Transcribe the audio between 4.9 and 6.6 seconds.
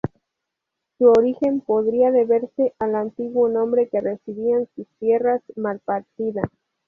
tierras: "Malpartida".